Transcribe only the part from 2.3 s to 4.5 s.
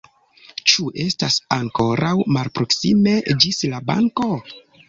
malproksime ĝis la banko?